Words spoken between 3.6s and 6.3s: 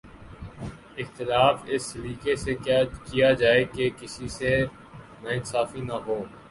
کہ کسی سے ناانصافی نہ ہو